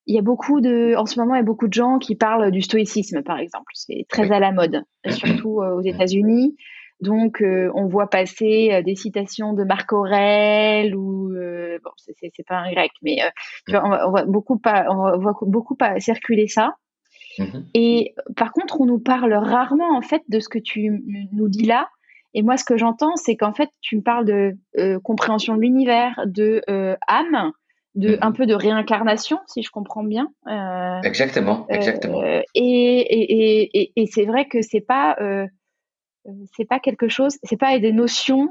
il 0.05 0.15
y 0.15 0.17
a 0.17 0.23
beaucoup 0.23 0.59
de, 0.59 0.95
en 0.97 1.05
ce 1.05 1.19
moment, 1.19 1.35
il 1.35 1.37
y 1.37 1.41
a 1.41 1.43
beaucoup 1.43 1.67
de 1.67 1.73
gens 1.73 1.99
qui 1.99 2.15
parlent 2.15 2.49
du 2.49 2.63
stoïcisme, 2.63 3.21
par 3.21 3.37
exemple. 3.37 3.71
C'est 3.73 4.07
très 4.09 4.31
à 4.31 4.39
la 4.39 4.51
mode, 4.51 4.83
surtout 5.07 5.61
aux. 5.61 5.81
États-Unis. 5.81 6.55
Donc, 6.99 7.43
on 7.43 7.85
voit 7.85 8.09
passer 8.09 8.81
des 8.83 8.95
citations 8.95 9.53
de 9.53 9.63
Marc 9.65 9.93
Aurèle 9.93 10.95
ou 10.95 11.29
bon, 11.83 11.91
c'est 11.97 12.47
pas 12.47 12.57
un 12.57 12.71
grec, 12.71 12.89
mais 13.03 13.17
tu 13.67 13.73
vois, 13.73 14.07
on, 14.07 14.09
voit 14.09 14.25
beaucoup 14.25 14.57
pas, 14.57 14.87
on 14.89 15.19
voit 15.19 15.37
beaucoup 15.43 15.75
pas 15.75 15.99
circuler 15.99 16.47
ça. 16.47 16.73
Mhm. 17.39 17.65
Et 17.73 18.13
par 18.35 18.51
contre, 18.51 18.81
on 18.81 18.85
nous 18.85 18.99
parle 18.99 19.33
rarement 19.33 19.97
en 19.97 20.01
fait 20.01 20.21
de 20.27 20.39
ce 20.39 20.49
que 20.49 20.59
tu 20.59 21.03
nous 21.31 21.47
dis 21.47 21.65
là. 21.65 21.89
Et 22.33 22.43
moi, 22.43 22.57
ce 22.57 22.63
que 22.63 22.77
j'entends, 22.77 23.15
c'est 23.15 23.35
qu'en 23.35 23.53
fait, 23.53 23.69
tu 23.81 23.97
me 23.97 24.01
parles 24.01 24.25
de 24.25 24.57
euh, 24.77 24.99
compréhension 24.99 25.55
de 25.55 25.61
l'univers, 25.61 26.21
de 26.27 26.61
euh, 26.69 26.95
âme, 27.07 27.51
de 27.95 28.09
mhm. 28.09 28.17
un 28.21 28.31
peu 28.31 28.45
de 28.45 28.53
réincarnation, 28.53 29.39
si 29.47 29.63
je 29.63 29.71
comprends 29.71 30.03
bien. 30.03 30.31
Euh, 30.47 31.01
exactement, 31.01 31.65
exactement. 31.69 32.21
et, 32.23 32.43
et, 32.53 33.81
et, 33.81 33.93
et 33.95 34.05
c'est 34.05 34.25
vrai 34.25 34.47
que 34.47 34.61
c'est 34.61 34.81
pas 34.81 35.17
c'est 36.55 36.65
pas 36.65 36.79
quelque 36.79 37.07
chose, 37.07 37.37
c'est 37.43 37.57
pas 37.57 37.79
des 37.79 37.91
notions 37.91 38.49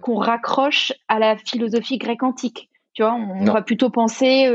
qu'on 0.00 0.18
raccroche 0.18 0.92
à 1.08 1.18
la 1.18 1.36
philosophie 1.36 1.98
grecque 1.98 2.22
antique. 2.22 2.70
Tu 2.92 3.02
vois, 3.02 3.14
on, 3.14 3.44
va 3.44 3.62
plutôt 3.62 3.90
penser 3.90 4.48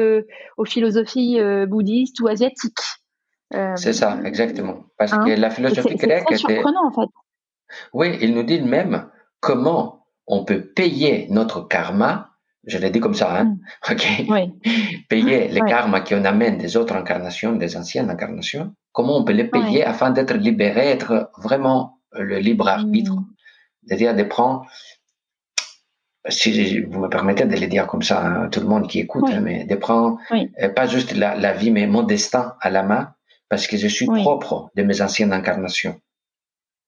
aux 0.58 0.66
philosophies 0.66 1.40
bouddhistes 1.68 2.22
ou 2.22 2.28
asiatiques. 2.28 2.80
Euh, 3.54 3.76
c'est 3.76 3.94
ça, 3.94 4.20
exactement. 4.26 4.86
Parce 4.98 5.14
hein? 5.14 5.24
que 5.26 5.32
la 5.32 5.50
philosophie 5.50 5.96
grecque 5.96 6.32
était. 6.32 6.38
surprenant, 6.38 6.88
en 6.88 6.92
fait. 6.92 7.10
Oui, 7.94 8.18
il 8.22 8.34
nous 8.34 8.44
dit 8.44 8.62
même 8.62 9.10
comment 9.40 10.08
on 10.28 10.46
peut 10.46 10.62
payer 10.62 11.28
notre 11.30 11.68
karma, 11.68 12.30
je 12.66 12.78
l'ai 12.78 12.90
dit 12.90 13.00
comme 13.00 13.14
ça, 13.14 13.40
hein, 13.40 13.44
mm. 13.44 13.92
ok, 13.92 15.08
payer 15.10 15.48
les 15.50 15.62
karma 15.62 16.02
qu'on 16.02 16.24
amène 16.26 16.58
des 16.58 16.78
autres 16.78 16.96
incarnations, 16.96 17.54
des 17.54 17.76
anciennes 17.76 18.10
incarnations, 18.10 18.74
comment 18.92 19.18
on 19.18 19.24
peut 19.24 19.34
les 19.34 19.50
payer 19.50 19.84
afin 19.84 20.12
d'être 20.12 20.36
libéré, 20.36 20.88
être 20.88 21.32
vraiment 21.38 22.00
le 22.14 22.40
libre 22.40 22.68
arbitre, 22.68 23.14
mm. 23.14 23.26
c'est-à-dire 23.86 24.16
de 24.16 24.24
prendre 24.24 24.66
si 26.30 26.80
vous 26.80 27.00
me 27.00 27.10
permettez 27.10 27.46
de 27.46 27.56
le 27.56 27.68
dire 27.68 27.88
comme 27.88 28.02
ça, 28.02 28.26
hein, 28.26 28.50
tout 28.50 28.62
le 28.62 28.68
monde 28.68 28.88
qui 28.88 29.00
écoute, 29.00 29.26
hein, 29.28 29.42
mais 29.42 29.66
de 29.66 29.76
prendre 29.76 30.18
euh, 30.32 30.70
pas 30.70 30.86
juste 30.86 31.14
la, 31.16 31.54
vie, 31.54 31.72
mais 31.72 31.86
mon 31.88 32.04
destin 32.04 32.56
à 32.62 32.70
la 32.70 32.84
main, 32.84 33.14
parce 33.50 33.68
que 33.68 33.78
je 33.78 33.88
suis 33.88 34.06
propre 34.06 34.70
de 34.76 34.84
mes 34.84 35.02
anciennes 35.02 35.34
incarnations. 35.34 36.00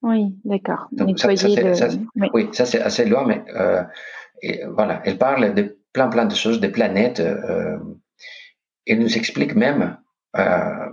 Oui, 0.02 0.36
d'accord. 0.44 0.88
Donc 0.92 1.18
ça, 1.20 1.30
oui. 1.30 2.50
ça 2.52 2.66
c'est 2.66 2.82
assez 2.82 3.06
loin, 3.06 3.26
mais 3.26 3.44
euh, 3.56 3.84
voilà, 4.74 5.02
elle 5.06 5.18
parle 5.18 5.54
de 5.54 5.80
plein 5.94 6.10
plein 6.10 6.26
de 6.26 6.36
choses, 6.36 6.60
des 6.60 6.70
planètes. 6.70 7.20
Euh, 7.20 7.78
elle 8.86 9.00
nous 9.00 9.18
explique 9.18 9.56
même 9.56 9.98
euh, 10.38 10.90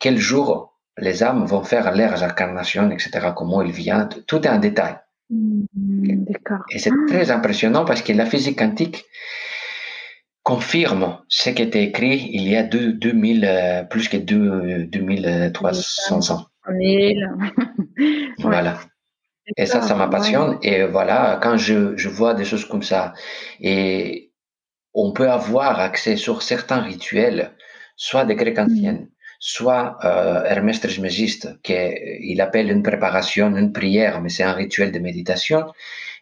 quel 0.00 0.18
jour 0.18 0.78
les 0.96 1.22
âmes 1.22 1.44
vont 1.44 1.62
faire 1.62 1.94
leurs 1.94 2.22
incarnations, 2.24 2.90
etc. 2.90 3.28
Comment 3.36 3.62
ils 3.62 3.70
viennent, 3.70 4.08
tout 4.26 4.44
est 4.44 4.50
en 4.50 4.58
détail. 4.58 4.96
Mmh, 5.30 5.66
d'accord. 6.24 6.64
Et 6.70 6.78
c'est 6.78 6.90
très 7.06 7.30
impressionnant 7.30 7.84
parce 7.84 8.02
que 8.02 8.12
la 8.12 8.26
physique 8.26 8.58
quantique 8.58 9.04
confirme 10.48 11.18
ce 11.28 11.50
qui 11.50 11.60
était 11.60 11.84
écrit 11.84 12.30
il 12.32 12.48
y 12.48 12.56
a 12.56 12.62
deux, 12.62 12.94
2000, 12.94 13.44
euh, 13.44 13.82
plus 13.82 14.08
que 14.08 14.16
2300 14.16 16.30
ans. 16.30 16.46
voilà. 18.38 18.80
Et 19.58 19.66
ça, 19.66 19.82
ça 19.82 19.94
m'appassionne. 19.94 20.58
Et 20.62 20.84
voilà, 20.84 21.38
quand 21.42 21.58
je, 21.58 21.94
je, 21.98 22.08
vois 22.08 22.32
des 22.32 22.46
choses 22.46 22.64
comme 22.64 22.82
ça, 22.82 23.12
et 23.60 24.32
on 24.94 25.12
peut 25.12 25.30
avoir 25.30 25.80
accès 25.80 26.16
sur 26.16 26.40
certains 26.40 26.80
rituels, 26.80 27.52
soit 27.96 28.24
des 28.24 28.34
Grecs 28.34 28.58
mm. 28.58 29.06
soit 29.38 29.98
euh, 30.02 30.44
Hermès 30.46 30.80
Trismégiste, 30.80 31.60
qu'il 31.62 32.40
appelle 32.40 32.70
une 32.70 32.82
préparation, 32.82 33.54
une 33.54 33.72
prière, 33.72 34.22
mais 34.22 34.30
c'est 34.30 34.44
un 34.44 34.54
rituel 34.54 34.92
de 34.92 34.98
méditation. 34.98 35.66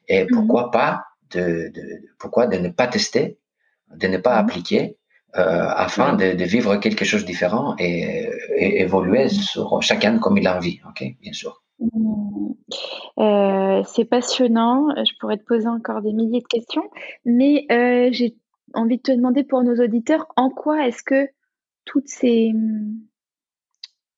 Et 0.09 0.25
mm. 0.25 0.28
pourquoi 0.33 0.73
pas 0.73 1.04
de, 1.30 1.71
de, 1.73 1.83
pourquoi 2.18 2.49
de 2.49 2.59
ne 2.59 2.71
pas 2.71 2.88
tester, 2.88 3.38
de 3.95 4.07
ne 4.07 4.19
pas 4.19 4.35
mm. 4.37 4.45
appliquer, 4.45 4.97
euh, 5.37 5.69
afin 5.69 6.14
de, 6.14 6.33
de, 6.33 6.45
vivre 6.45 6.76
quelque 6.76 7.05
chose 7.05 7.23
de 7.23 7.26
différent 7.26 7.75
et, 7.78 8.31
et 8.57 8.81
évoluer 8.81 9.28
sur 9.28 9.83
chacun 9.83 10.19
comme 10.19 10.38
il 10.38 10.47
a 10.47 10.57
envie, 10.57 10.81
ok, 10.88 11.05
bien 11.21 11.33
sûr. 11.33 11.62
Euh, 13.19 13.83
c'est 13.85 14.07
passionnant. 14.07 14.88
Je 14.97 15.12
pourrais 15.21 15.37
te 15.37 15.45
poser 15.45 15.69
encore 15.69 16.00
des 16.00 16.12
milliers 16.12 16.40
de 16.40 16.47
questions, 16.47 16.88
mais 17.26 17.66
euh, 17.71 18.09
j'ai 18.12 18.35
envie 18.73 18.97
de 18.97 19.02
te 19.02 19.12
demander 19.12 19.45
pour 19.45 19.62
nos 19.62 19.76
auditeurs, 19.76 20.26
en 20.37 20.49
quoi 20.49 20.87
est-ce 20.87 21.02
que 21.02 21.28
toutes 21.85 22.09
ces, 22.09 22.52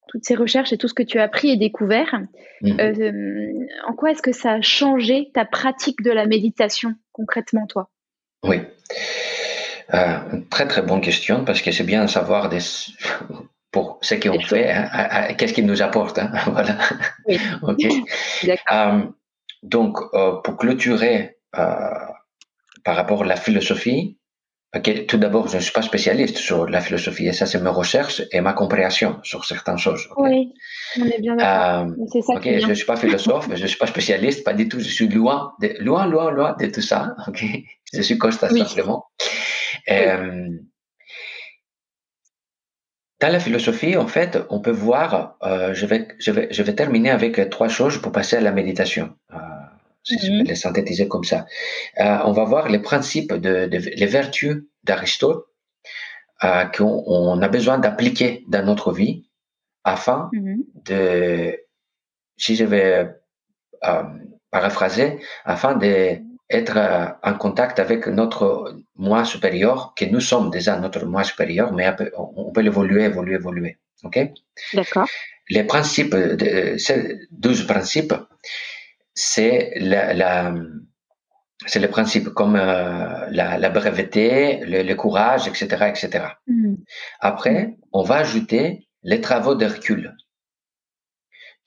toutes 0.07 0.25
ces 0.25 0.37
recherches 0.37 0.73
et 0.73 0.79
tout 0.79 0.89
ce 0.89 0.95
que 0.95 1.03
tu 1.03 1.19
as 1.19 1.25
appris 1.25 1.51
et 1.51 1.57
découvert, 1.57 2.21
mhm. 2.63 3.67
en 3.87 3.93
quoi 3.95 4.13
est-ce 4.13 4.23
que 4.23 4.33
ça 4.33 4.53
a 4.53 4.61
changé 4.61 5.31
ta 5.35 5.45
pratique 5.45 6.03
de 6.03 6.13
la 6.13 6.27
méditation 6.27 6.95
concrètement, 7.13 7.67
toi? 7.67 7.91
Oui. 8.45 8.59
Très 10.51 10.67
très 10.69 10.83
bonne 10.83 11.01
question 11.01 11.45
parce 11.45 11.63
que 11.63 11.73
c'est 11.73 11.85
bien 11.85 12.05
de 12.05 12.11
savoir 12.11 12.49
des, 12.49 12.61
pour 13.71 13.99
ce 14.01 14.15
qu'on 14.15 14.41
fait, 14.41 14.71
hein, 14.71 15.35
qu'est-ce 15.37 15.53
qu'il 15.53 15.67
nous 15.67 15.83
apporte. 15.83 16.19
Hein, 16.19 16.31
voilà. 16.47 16.77
Oui. 17.27 17.39
ok. 17.63 17.87
Euh, 18.71 19.03
donc, 19.63 19.99
euh, 20.15 20.41
pour 20.43 20.57
clôturer 20.57 21.37
euh, 21.57 21.65
par 22.85 22.97
rapport 22.97 23.23
à 23.23 23.27
la 23.27 23.37
philosophie, 23.37 24.17
tout 25.09 25.17
d'abord, 25.17 25.49
je 25.49 25.57
ne 25.57 25.63
suis 25.63 25.73
pas 25.73 25.83
spécialiste 25.83 26.37
sur 26.37 26.69
la 26.69 26.81
philosophie 26.81 27.27
et 27.27 27.33
ça, 27.33 27.47
c'est 27.47 27.61
mes 27.61 27.71
recherches 27.71 28.23
et 28.33 28.41
ma 28.41 28.53
compréhension 28.53 29.19
sur 29.23 29.45
certaines 29.45 29.79
choses. 29.79 30.07
Oui, 30.17 30.53
on 31.01 31.07
est 31.07 31.21
bien 31.21 31.37
d'accord. 31.37 31.89
je 32.07 32.67
ne 32.67 32.75
suis 32.75 32.85
pas 32.85 32.97
philosophe, 32.97 33.49
je 33.55 33.63
ne 33.63 33.67
suis 33.67 33.79
pas 33.79 33.87
spécialiste, 33.87 34.45
pas 34.45 34.53
du 34.53 34.69
tout. 34.69 34.79
Je 34.79 34.89
suis 34.89 35.09
loin, 35.09 35.53
de, 35.61 35.75
loin, 35.81 36.07
loin, 36.07 36.31
loin 36.31 36.55
de 36.61 36.67
tout 36.67 36.83
ça. 36.83 37.17
Je 37.93 38.03
suis 38.03 38.19
constat 38.19 38.51
simplement. 38.51 39.07
Dans 43.21 43.33
la 43.33 43.41
philosophie, 43.41 43.97
en 43.97 44.07
fait, 44.07 44.39
on 44.49 44.61
peut 44.61 44.71
voir, 44.71 45.37
euh, 45.43 45.75
je, 45.75 45.87
vais, 45.87 46.07
je, 46.21 46.31
vais, 46.31 46.49
je 46.53 46.63
vais 46.63 46.75
terminer 46.75 47.11
avec 47.11 47.51
trois 47.51 47.69
choses 47.69 48.01
pour 48.01 48.13
passer 48.13 48.37
à 48.37 48.41
la 48.41 48.53
méditation, 48.53 49.17
euh, 49.35 49.39
si 50.05 50.19
je 50.21 50.29
peux 50.29 50.39
mhm. 50.39 50.45
les 50.45 50.55
synthétiser 50.55 51.09
comme 51.09 51.25
ça. 51.25 51.47
Euh, 51.99 52.19
on 52.25 52.33
va 52.33 52.45
voir 52.45 52.69
les 52.69 52.79
principes, 52.79 53.33
de, 53.33 53.67
de 53.67 53.79
les 53.79 54.07
vertus 54.07 54.63
d'Aristote 54.85 55.47
euh, 56.45 56.65
qu'on 56.67 57.03
on 57.07 57.43
a 57.43 57.49
besoin 57.49 57.79
d'appliquer 57.79 58.45
dans 58.47 58.65
notre 58.65 58.93
vie 58.93 59.29
afin 59.83 60.31
mhm. 60.33 60.63
de, 60.85 61.59
si 62.37 62.55
je 62.55 62.65
vais 62.65 63.09
euh, 63.85 64.03
paraphraser, 64.53 65.19
afin 65.45 65.75
de 65.75 66.19
être 66.51 66.77
euh, 66.77 67.07
en 67.23 67.35
contact 67.35 67.79
avec 67.79 68.07
notre 68.07 68.77
moi 68.97 69.25
supérieur, 69.25 69.93
que 69.97 70.05
nous 70.05 70.21
sommes 70.21 70.51
déjà 70.51 70.79
notre 70.79 71.05
moi 71.05 71.25
supérieur, 71.25 71.73
mais 71.73 71.95
on 72.17 72.53
peut 72.53 72.63
l'évoluer, 72.63 73.05
évoluer, 73.05 73.35
évoluer. 73.35 73.79
OK? 74.05 74.19
D'accord. 74.75 75.07
Les 75.51 75.65
principes, 75.65 76.15
de, 76.15 76.77
ces 76.79 77.19
12 77.33 77.67
principes, 77.67 78.15
c'est 79.15 79.73
la, 79.77 80.15
la 80.15 80.55
c'est 81.67 81.81
les 81.81 81.89
principes 81.89 82.29
comme 82.29 82.57
euh, 82.57 83.27
la, 83.31 83.59
la, 83.59 83.69
breveté, 83.69 84.61
le, 84.65 84.95
courage, 84.95 85.49
etc., 85.49 85.67
etc. 85.89 86.27
Mm. 86.47 86.75
Après, 87.21 87.77
on 87.93 88.03
va 88.03 88.17
ajouter 88.17 88.89
les 89.03 89.21
travaux 89.21 89.55
d'Hercule. 89.55 90.15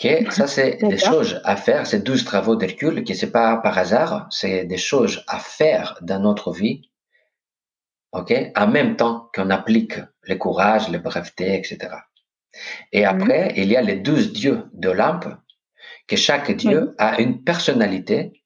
Ok, 0.03 0.31
ça 0.31 0.47
c'est 0.47 0.77
des 0.81 0.97
choses 0.97 1.41
à 1.43 1.55
faire, 1.55 1.85
c'est 1.85 2.03
12 2.03 2.25
travaux 2.25 2.55
d'Hercule, 2.55 3.03
qui 3.03 3.15
c'est 3.15 3.31
pas 3.31 3.57
par 3.57 3.77
hasard, 3.77 4.27
c'est 4.31 4.65
des 4.65 4.77
choses 4.77 5.23
à 5.27 5.37
faire 5.37 5.99
dans 6.01 6.19
notre 6.19 6.51
vie, 6.51 6.89
ok, 8.11 8.33
en 8.55 8.67
même 8.67 8.95
temps 8.95 9.29
qu'on 9.35 9.51
applique 9.51 9.99
le 10.23 10.35
courage, 10.35 10.89
la 10.89 10.97
breveté, 10.97 11.53
etc. 11.55 11.77
Et 12.91 13.01
mhm. 13.01 13.07
après, 13.09 13.53
il 13.57 13.67
y 13.71 13.75
a 13.75 13.81
les 13.81 13.97
12 13.97 14.33
dieux 14.33 14.63
d'Olympe, 14.73 15.27
que 16.07 16.15
chaque 16.15 16.51
dieu 16.51 16.95
a 16.97 17.21
une 17.21 17.43
personnalité, 17.43 18.43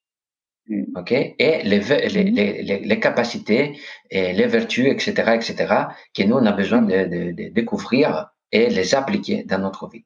mhm. 0.68 0.88
ok, 0.98 1.12
et 1.14 1.36
les, 1.40 1.80
les, 1.80 1.80
mhm. 1.80 2.36
les, 2.36 2.80
les, 2.80 3.00
capacités 3.00 3.80
et 4.10 4.34
les 4.34 4.48
vertus, 4.48 4.88
etc., 4.88 5.32
etc., 5.36 5.74
que 6.14 6.24
nous 6.24 6.36
on 6.36 6.46
a 6.46 6.52
besoin 6.52 6.82
de, 6.82 7.06
de, 7.06 7.32
de 7.32 7.54
découvrir 7.54 8.32
et 8.52 8.70
les 8.70 8.94
appliquer 8.94 9.46
dans 9.46 9.60
notre 9.60 9.88
vie. 9.88 10.04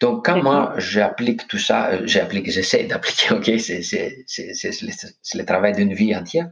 Donc, 0.00 0.24
quand 0.26 0.42
moi 0.42 0.74
j'applique 0.76 1.48
tout 1.48 1.58
ça, 1.58 1.90
euh, 1.90 2.02
j'applique, 2.06 2.50
j'essaie 2.50 2.84
d'appliquer, 2.84 3.34
ok, 3.34 3.50
c'est, 3.58 5.34
le 5.34 5.44
travail 5.44 5.72
d'une 5.74 5.94
vie 5.94 6.14
entière, 6.14 6.50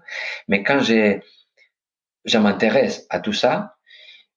mais 0.49 0.63
quand 0.63 0.81
je, 0.81 1.19
je 2.25 2.39
m'intéresse 2.39 3.07
à 3.11 3.21
tout 3.21 3.33
ça, 3.33 3.77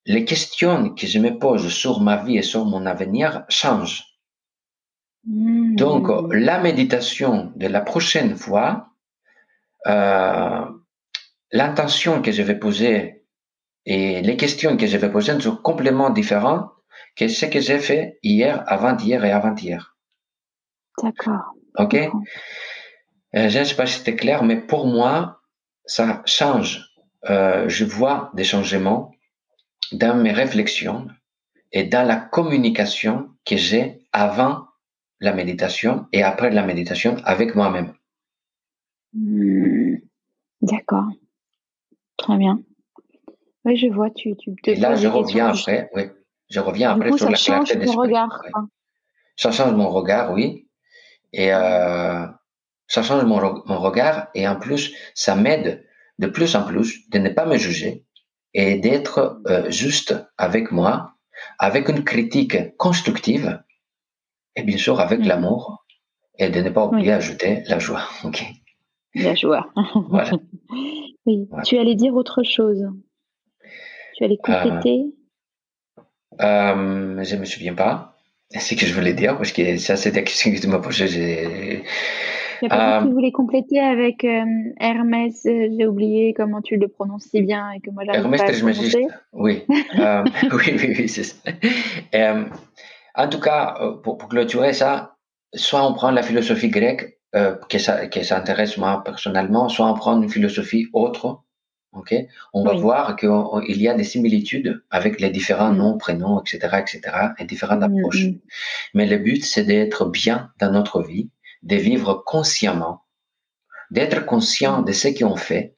les 0.06 0.26
questions 0.26 0.94
que 0.96 1.06
je 1.08 1.20
me 1.20 1.38
pose 1.38 1.70
sur 1.70 2.02
ma 2.02 2.18
vie 2.18 2.38
et 2.38 2.42
sur 2.42 2.66
mon 2.66 2.86
avenir 2.86 3.44
changent. 3.50 4.04
Donc, 5.24 6.08
mmh. 6.08 6.34
la 6.34 6.60
méditation 6.60 7.52
de 7.56 7.68
la 7.68 7.82
prochaine 7.82 8.38
fois, 8.38 8.90
euh, 9.86 10.66
l'intention 11.52 12.22
que 12.22 12.32
je 12.32 12.42
vais 12.42 12.58
poser 12.58 13.26
et 13.86 14.22
les 14.22 14.38
questions 14.38 14.78
que 14.78 14.88
je 14.88 14.98
vais 14.98 15.12
poser 15.12 15.40
sont 15.40 15.56
complètement 15.56 16.10
différentes 16.10 16.70
que 17.16 17.28
ce 17.28 17.46
que 17.46 17.60
j'ai 17.60 17.80
fait 17.80 18.20
hier, 18.24 18.64
avant-hier 18.68 19.24
et 19.26 19.32
avant-hier. 19.32 19.96
D'accord. 21.02 21.54
OK? 21.78 21.96
Euh, 21.96 23.50
Je 23.50 23.60
ne 23.60 23.64
sais 23.64 23.76
pas 23.76 23.86
si 23.86 24.00
c'était 24.00 24.16
clair, 24.16 24.44
mais 24.44 24.58
pour 24.58 24.88
moi, 24.88 25.42
ça 25.86 26.22
change. 26.26 26.86
Euh, 27.30 27.68
je 27.68 27.86
vois 27.86 28.32
des 28.34 28.44
changements 28.44 29.12
dans 29.92 30.16
mes 30.16 30.32
réflexions 30.32 31.08
et 31.72 31.84
dans 31.84 32.08
la 32.08 32.16
communication 32.18 33.30
que 33.46 33.58
j'ai 33.58 34.02
avant 34.12 34.66
la 35.20 35.34
méditation 35.34 36.08
et 36.14 36.24
après 36.24 36.52
la 36.52 36.64
méditation 36.64 37.18
avec 37.24 37.56
moi-même. 37.56 37.94
Hmm. 39.14 39.96
D'accord. 40.62 41.08
Très 42.18 42.38
bien. 42.38 42.62
Oui, 43.66 43.78
je 43.78 43.88
vois, 43.88 44.10
tu, 44.12 44.36
tu 44.38 44.56
Et 44.66 44.76
là, 44.76 44.96
je 44.96 45.08
reviens 45.08 45.50
après, 45.50 45.90
oui. 45.94 46.04
Je 46.50 46.60
reviens 46.60 46.92
après 46.92 47.12
sur 47.18 47.30
la 47.30 47.38
clarté 47.38 47.76
d'esprit. 47.76 47.98
regard. 47.98 48.42
Ça 49.36 49.52
change 49.52 49.74
mon 49.74 49.90
regard, 49.90 50.32
oui. 50.32 50.68
Et 51.34 51.54
euh, 51.54 52.26
ça 52.88 53.04
change 53.04 53.24
mon, 53.26 53.62
mon, 53.66 53.80
regard 53.80 54.28
et 54.34 54.48
en 54.48 54.56
plus, 54.56 54.94
ça 55.14 55.36
m'aide 55.36 55.86
de 56.20 56.28
plus 56.28 56.56
en 56.56 56.64
plus 56.64 57.10
de 57.10 57.20
ne 57.20 57.30
pas 57.30 57.46
me 57.46 57.58
juger 57.58 58.06
et 58.54 58.76
d'être 58.76 59.42
euh, 59.48 59.70
juste 59.70 60.16
avec 60.38 60.72
moi, 60.72 61.14
avec 61.60 61.90
une 61.90 62.04
critique 62.04 62.76
constructive 62.78 63.62
et 64.56 64.64
bien 64.64 64.78
sûr 64.78 65.00
avec 65.00 65.20
mm. 65.20 65.28
l'amour 65.28 65.86
et 66.40 66.50
de 66.50 66.62
ne 66.62 66.70
pas 66.70 66.86
oublier 66.86 67.12
d'ajouter 67.12 67.64
la 67.68 67.80
joie. 67.80 68.04
Ok. 68.24 68.44
La 69.16 69.34
joie. 69.36 69.66
Voilà. 70.10 70.32
oui. 71.26 71.48
Tu 71.64 71.78
allais 71.78 71.96
dire 71.96 72.14
autre 72.14 72.44
chose. 72.44 72.86
Tu 74.16 74.24
allais 74.24 74.38
compléter. 74.38 75.06
Euh, 75.06 75.17
je 76.40 77.36
ne 77.36 77.40
me 77.40 77.46
souviens 77.46 77.74
pas. 77.74 78.14
C'est 78.50 78.60
ce 78.76 78.80
que 78.80 78.86
je 78.86 78.94
voulais 78.94 79.14
dire 79.14 79.38
parce 79.38 79.52
que 79.52 79.78
ça, 79.78 79.98
c'est 79.98 80.16
la 80.16 80.22
question 80.22 80.52
que 80.52 80.60
tu 80.60 80.68
m'as 80.68 80.80
posée. 80.80 81.84
Euh, 82.64 83.00
voulais 83.02 83.32
compléter 83.32 83.80
avec 83.80 84.24
euh, 84.24 84.44
Hermès, 84.80 85.46
euh, 85.46 85.70
j'ai 85.78 85.86
oublié 85.86 86.34
comment 86.34 86.62
tu 86.62 86.78
le 86.78 86.88
prononces 86.88 87.26
si 87.26 87.42
bien 87.42 87.72
et 87.72 87.80
que 87.80 87.92
moi 87.92 88.04
j'arrive 88.06 88.22
Hermès 88.22 88.42
pas 88.42 88.50
à 88.50 88.54
prononcer. 88.54 89.08
Oui. 89.34 89.64
euh, 90.00 90.24
oui, 90.52 90.76
oui, 90.78 90.96
oui, 90.98 91.10
c'est 91.10 91.24
ça. 91.24 92.46
en 93.16 93.30
tout 93.30 93.40
cas, 93.40 93.76
pour, 94.04 94.18
pour, 94.18 94.30
clôturer 94.30 94.74
ça, 94.74 95.16
soit 95.54 95.86
on 95.88 95.94
prend 95.94 96.12
la 96.12 96.24
philosophie 96.24 96.70
grecque, 96.70 97.20
qui, 97.70 97.80
ça, 97.80 98.08
qui 98.08 98.24
s'intéresse 98.26 98.78
moi 98.78 99.04
personnellement, 99.04 99.70
soit 99.70 99.88
on 99.88 99.94
prend 99.94 100.20
une 100.20 100.30
philosophie 100.30 100.88
autre. 100.94 101.44
Ok? 101.98 102.16
On 102.54 102.64
va 102.64 102.74
voir 102.74 103.16
qu'il 103.16 103.82
y 103.82 103.88
a 103.88 103.94
des 103.94 104.04
similitudes 104.04 104.84
avec 104.90 105.20
les 105.20 105.30
différents 105.30 105.72
mm. 105.72 105.78
noms, 105.78 105.98
prénoms, 105.98 106.42
etc., 106.42 106.78
etc., 106.80 107.02
et 107.40 107.46
différentes 107.46 107.82
mm, 107.82 107.84
approches. 107.84 108.26
Mm. 108.26 108.40
Mais 108.94 109.06
le 109.06 109.18
but, 109.18 109.44
c'est 109.44 109.64
d'être 109.64 110.06
bien 110.06 110.52
dans 110.60 110.72
notre 110.72 111.02
vie 111.02 111.30
de 111.64 111.76
vivre 111.76 112.24
consciemment, 112.26 113.04
d'être 113.92 114.26
conscient 114.26 114.82
de 114.82 114.92
ce 114.92 115.08
qu'on 115.08 115.36
fait, 115.36 115.76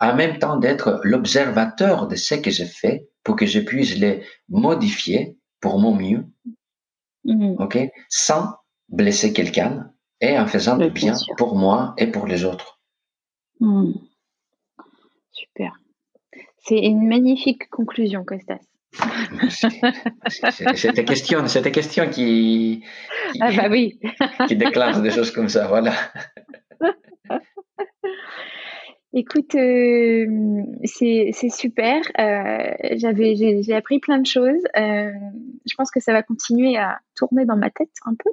en 0.00 0.14
même 0.14 0.38
temps 0.38 0.56
d'être 0.56 1.00
l'observateur 1.02 2.06
de 2.06 2.14
ce 2.16 2.34
que 2.34 2.50
je 2.50 2.64
fais 2.64 3.08
pour 3.24 3.36
que 3.36 3.46
je 3.46 3.60
puisse 3.60 3.96
les 3.96 4.22
modifier 4.48 5.36
pour 5.60 5.78
mon 5.78 5.94
mieux, 5.94 6.24
ok, 7.58 7.78
sans 8.08 8.54
blesser 8.88 9.32
quelqu'un 9.32 9.92
et 10.20 10.38
en 10.38 10.46
faisant 10.46 10.76
du 10.76 10.90
bien 10.90 11.14
pour 11.36 11.56
moi 11.56 11.94
et 11.98 12.06
pour 12.06 12.26
les 12.26 12.44
autres. 12.44 12.80
Mm. 13.60 13.92
C'est 16.68 16.80
une 16.80 17.08
magnifique 17.08 17.70
conclusion, 17.70 18.24
Costas. 18.24 18.60
C'était 20.74 21.04
question, 21.04 21.46
c'était 21.46 21.72
question 21.72 22.10
qui, 22.10 22.84
qui, 23.32 23.38
ah 23.40 23.50
bah 23.56 23.68
oui. 23.70 23.98
qui 24.48 24.56
déclenche 24.56 25.00
des 25.00 25.10
choses 25.10 25.30
comme 25.30 25.48
ça, 25.48 25.66
voilà. 25.66 25.94
Écoute, 29.14 29.54
euh, 29.54 30.26
c'est 30.84 31.32
super. 31.48 32.02
Euh, 32.18 32.74
j'avais, 32.96 33.34
j'ai 33.36 33.74
appris 33.74 34.00
plein 34.00 34.18
de 34.18 34.26
choses. 34.26 34.62
Euh, 34.76 35.10
je 35.66 35.74
pense 35.76 35.90
que 35.90 36.00
ça 36.00 36.12
va 36.12 36.22
continuer 36.22 36.76
à 36.76 36.98
tourner 37.16 37.46
dans 37.46 37.56
ma 37.56 37.70
tête 37.70 37.88
un 38.04 38.14
peu. 38.14 38.30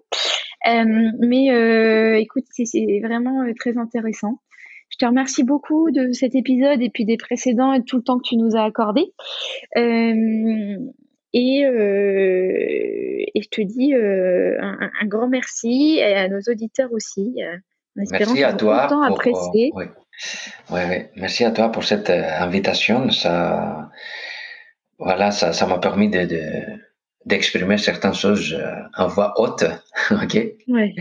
mais 1.26 2.20
écoute, 2.22 2.44
c'est 2.52 3.00
vraiment 3.02 3.46
très 3.58 3.78
intéressant. 3.78 4.42
Je 4.90 4.98
te 4.98 5.06
remercie 5.06 5.44
beaucoup 5.44 5.92
de 5.92 6.12
cet 6.12 6.36
épisode 6.36 6.82
et 6.82 6.90
puis 6.90 7.06
des 7.06 7.18
précédents 7.18 7.74
et 7.74 7.80
de 7.80 7.86
tout 7.86 7.98
le 7.98 8.04
temps 8.04 8.18
que 8.18 8.28
tu 8.28 8.38
nous 8.38 8.56
as 8.56 8.64
accordé. 8.64 9.14
Euh, 9.78 10.78
et, 11.34 11.66
euh, 11.66 13.26
et, 13.34 13.42
je 13.42 13.50
te 13.50 13.62
dis 13.62 13.94
euh, 13.94 14.58
un, 14.62 15.06
grand 15.06 15.28
merci 15.28 15.98
et 16.00 16.16
à 16.16 16.30
nos 16.30 16.40
auditeurs 16.48 16.94
aussi. 16.94 17.36
En 17.98 18.04
merci 18.12 18.44
à 18.44 18.54
toi. 18.54 18.88
Pour, 18.88 19.04
apprécié. 19.04 19.72
Oui. 19.76 19.86
Merci 21.18 21.44
à 21.44 21.52
toi 21.52 21.72
pour 21.72 21.84
cette 21.84 22.10
invitation. 22.10 23.12
Ça, 23.12 23.90
voilà, 24.98 25.32
ça, 25.32 25.52
ça 25.52 25.66
m'a 25.66 25.80
permis 25.80 26.10
de, 26.10 26.26
de 26.26 26.42
d'exprimer 27.26 27.78
certaines 27.80 28.14
choses 28.14 28.56
en 28.96 29.08
voix 29.08 29.34
haute, 29.38 29.66
ok 30.12 30.36
ouais. 30.68 30.96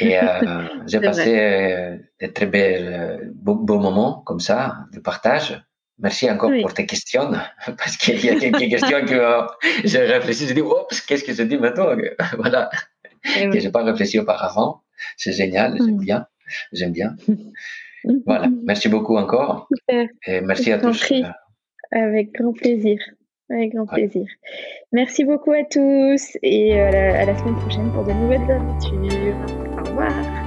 Et 0.00 0.18
euh, 0.18 0.66
j'ai 0.86 1.00
passé 1.00 1.38
euh, 1.38 1.96
des 2.20 2.32
très 2.32 2.46
belles, 2.46 3.30
beaux, 3.34 3.78
moments 3.78 4.22
comme 4.26 4.40
ça 4.40 4.86
de 4.92 5.00
partage. 5.00 5.62
Merci 5.98 6.30
encore 6.30 6.50
pour 6.62 6.72
tes 6.72 6.86
questions, 6.86 7.30
parce 7.78 7.96
qu'il 7.98 8.24
y 8.24 8.30
a 8.30 8.36
quelques 8.36 8.70
questions 8.70 9.04
que 9.04 9.46
j'ai 9.84 10.00
réfléchi, 10.00 10.46
j'ai 10.46 10.54
dit, 10.54 10.62
oups, 10.62 10.98
qu'est-ce 11.02 11.24
que 11.24 11.34
je 11.34 11.42
dis 11.42 11.58
maintenant? 11.58 11.94
Voilà, 12.38 12.70
que 13.22 13.60
j'ai 13.60 13.70
pas 13.70 13.84
réfléchi 13.84 14.18
auparavant. 14.18 14.82
C'est 15.18 15.32
génial, 15.32 15.76
j'aime 15.76 15.96
mm. 15.96 16.00
bien, 16.00 16.26
j'aime 16.72 16.92
bien. 16.92 17.16
voilà, 18.26 18.48
merci 18.64 18.88
beaucoup 18.88 19.18
encore. 19.18 19.68
Et 20.26 20.40
merci 20.40 20.72
à 20.72 20.78
tous. 20.78 21.12
Avec 21.92 22.32
grand 22.32 22.52
plaisir. 22.52 22.98
Avec 23.50 23.74
grand 23.74 23.86
plaisir. 23.86 24.26
Merci 24.92 25.24
beaucoup 25.24 25.52
à 25.52 25.64
tous 25.64 26.38
et 26.42 26.80
euh, 26.80 26.86
à 26.86 26.90
la, 26.90 27.20
à 27.20 27.24
la 27.24 27.38
semaine 27.38 27.56
prochaine 27.56 27.90
pour 27.92 28.04
de 28.04 28.12
nouvelles 28.12 28.50
aventures. 28.50 29.34
Au 29.78 29.88
revoir. 29.88 30.39